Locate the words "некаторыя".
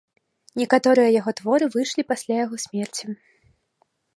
0.61-1.09